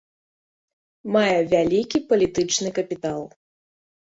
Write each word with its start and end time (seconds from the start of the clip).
Мае 1.17 1.35
вялікі 1.53 1.97
палітычны 2.13 2.69
капітал. 2.81 3.21